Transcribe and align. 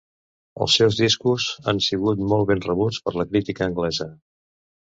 Els 0.63 0.77
seus 0.79 0.97
discos 1.01 1.45
han 1.73 1.83
sigut 1.89 2.25
molt 2.33 2.49
ben 2.53 2.65
rebuts 2.65 3.01
per 3.05 3.15
la 3.21 3.29
crítica 3.33 3.69
anglesa. 3.71 4.13